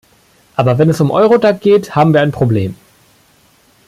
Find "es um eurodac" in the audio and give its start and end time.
0.89-1.61